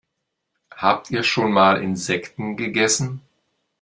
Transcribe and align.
Habt 0.75 1.11
ihr 1.11 1.21
schon 1.21 1.51
mal 1.51 1.79
Insekten 1.83 2.57
gegessen? 2.57 3.21